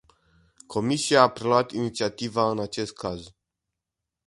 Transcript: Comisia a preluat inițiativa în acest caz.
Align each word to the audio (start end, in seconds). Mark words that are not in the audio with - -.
Comisia 0.67 1.21
a 1.23 1.29
preluat 1.29 1.71
inițiativa 1.71 2.49
în 2.49 2.59
acest 2.59 2.93
caz. 2.93 3.31